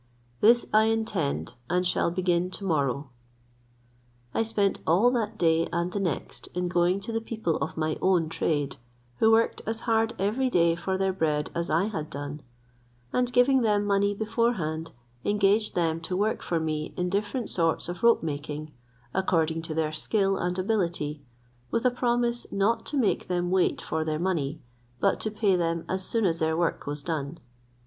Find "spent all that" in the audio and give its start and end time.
4.41-5.37